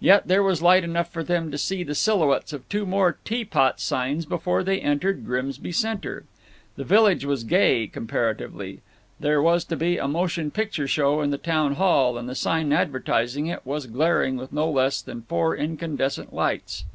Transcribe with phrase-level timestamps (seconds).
[0.00, 3.44] Yet there was light enough for them to see the silhouettes of two more tea
[3.44, 6.24] pot signs before they entered Grimsby Center.
[6.76, 8.80] The village was gay, comparatively.
[9.20, 12.72] There was to be a motion picture show in the town hall, and the sign
[12.72, 16.86] advertising it was glaring with no less than four incandescent lights.